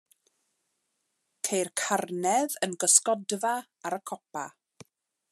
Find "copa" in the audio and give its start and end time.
4.13-4.47